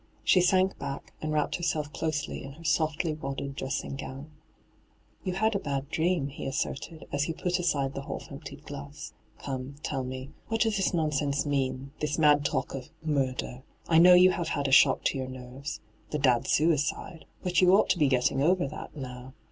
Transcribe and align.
She 0.23 0.41
sank 0.41 0.79
back 0.79 1.13
and 1.21 1.31
wrapped 1.31 1.57
herself 1.57 1.93
closely 1.93 2.43
in 2.43 2.53
her 2.53 2.63
softly 2.63 3.13
wadded 3.13 3.55
dressing 3.55 3.95
gown. 3.97 4.31
* 4.75 5.23
Yon 5.23 5.35
had 5.35 5.53
a 5.53 5.59
bad 5.59 5.89
dream,' 5.91 6.29
he 6.29 6.47
asserted, 6.47 7.05
as 7.11 7.25
he 7.25 7.33
pat 7.33 7.59
aside 7.59 7.93
the 7.93 8.01
half 8.07 8.31
emptied 8.31 8.65
glass.' 8.65 9.13
Come, 9.45 9.75
tell 9.83 10.03
me: 10.03 10.31
what 10.47 10.61
does 10.61 10.77
this 10.77 10.91
nonsense 10.91 11.45
mean— 11.45 11.91
this 12.01 12.17
mad 12.17 12.43
talk 12.43 12.73
of" 12.73 12.89
murder"? 13.03 13.61
I 13.89 13.99
know 13.99 14.15
you 14.15 14.31
have 14.31 14.47
had 14.47 14.67
a 14.67 14.71
shock 14.71 15.03
to 15.03 15.19
your 15.19 15.27
nerves— 15.27 15.81
the 16.09 16.17
dad's 16.17 16.49
suicide— 16.49 17.25
but 17.43 17.61
you 17.61 17.75
ought 17.75 17.89
to 17.91 17.99
be 17.99 18.07
getting 18.07 18.41
over 18.41 18.67
that 18.67 18.95
now. 18.95 19.35